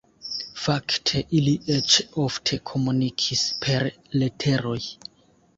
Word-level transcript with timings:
Fakte, 0.61 1.21
ili 1.41 1.53
eĉ 1.75 1.97
ofte 2.25 2.59
komunikis 2.71 3.47
per 3.67 3.89
leteroj. 4.23 4.81